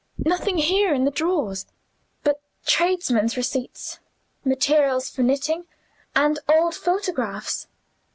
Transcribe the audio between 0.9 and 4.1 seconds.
in the drawers, but tradesmen's receipts,